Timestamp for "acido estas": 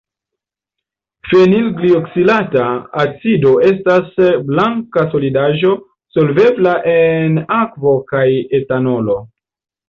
3.01-4.09